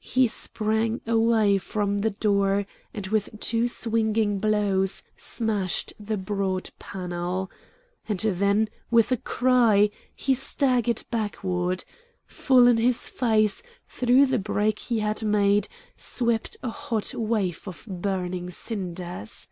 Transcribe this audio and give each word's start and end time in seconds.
He 0.00 0.26
sprang 0.26 1.00
away 1.06 1.56
from 1.56 1.98
the 1.98 2.10
door 2.10 2.66
and, 2.92 3.06
with 3.06 3.28
two 3.38 3.68
swinging 3.68 4.40
blows, 4.40 5.04
smashed 5.16 5.92
the 6.00 6.16
broad 6.16 6.70
panel. 6.80 7.48
And 8.08 8.18
then, 8.18 8.68
with 8.90 9.12
a 9.12 9.16
cry, 9.16 9.90
he 10.16 10.34
staggered 10.34 11.04
backward. 11.12 11.84
Full 12.26 12.66
in 12.66 12.78
his 12.78 13.08
face, 13.08 13.62
through 13.86 14.26
the 14.26 14.40
break 14.40 14.80
he 14.80 14.98
had 14.98 15.22
made, 15.22 15.68
swept 15.96 16.56
a 16.60 16.70
hot 16.70 17.14
wave 17.14 17.68
of 17.68 17.86
burning 17.88 18.50
cinders. 18.50 19.46